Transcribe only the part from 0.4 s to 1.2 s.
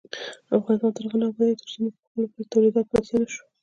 افغانستان تر هغو